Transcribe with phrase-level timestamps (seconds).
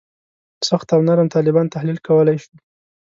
[0.69, 2.51] سخت او نرم طالبان تحلیل کولای شو.